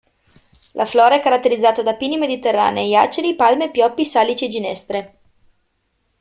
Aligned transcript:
La 0.71 0.85
flora 0.85 1.13
è 1.17 1.19
caratterizzata 1.19 1.83
da 1.83 1.93
pini 1.93 2.17
mediterranei, 2.17 2.95
aceri, 2.95 3.35
palme, 3.35 3.69
pioppi, 3.69 4.03
salici 4.03 4.45
e 4.45 4.47
ginestre. 4.47 5.19